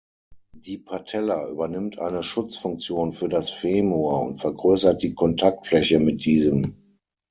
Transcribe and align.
Die 0.55 0.79
Patella 0.79 1.47
übernimmt 1.47 1.99
eine 1.99 2.23
Schutzfunktion 2.23 3.11
für 3.11 3.29
das 3.29 3.51
Femur 3.51 4.23
und 4.23 4.37
vergrößert 4.37 5.03
die 5.03 5.13
Kontaktfläche 5.13 5.99
mit 5.99 6.25
diesem. 6.25 6.75